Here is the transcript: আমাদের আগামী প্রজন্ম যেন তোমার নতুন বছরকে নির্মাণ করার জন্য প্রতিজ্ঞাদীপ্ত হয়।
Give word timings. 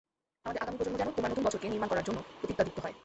আমাদের 0.43 0.61
আগামী 0.63 0.77
প্রজন্ম 0.77 0.97
যেন 1.01 1.09
তোমার 1.17 1.31
নতুন 1.31 1.45
বছরকে 1.45 1.67
নির্মাণ 1.73 1.89
করার 1.91 2.05
জন্য 2.07 2.19
প্রতিজ্ঞাদীপ্ত 2.39 2.79
হয়। 2.83 2.95